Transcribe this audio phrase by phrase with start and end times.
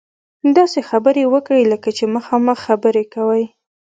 [0.57, 3.43] داسې خبرې وکړئ لکه چې مخامخ خبرې کوئ.